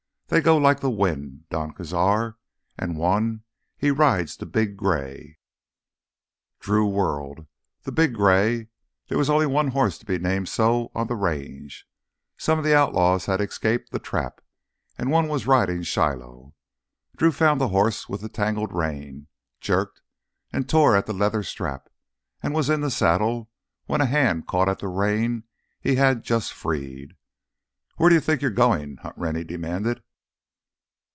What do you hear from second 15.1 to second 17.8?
one was riding Shiloh! Drew found the